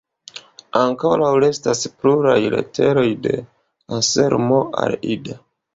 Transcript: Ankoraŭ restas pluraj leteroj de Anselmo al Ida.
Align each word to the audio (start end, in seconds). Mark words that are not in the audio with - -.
Ankoraŭ 0.79 1.27
restas 1.43 1.85
pluraj 1.99 2.39
leteroj 2.57 3.07
de 3.27 3.39
Anselmo 4.01 4.65
al 4.85 4.99
Ida. 5.17 5.41